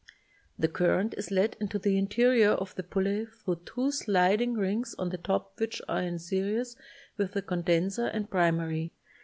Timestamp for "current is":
0.67-1.29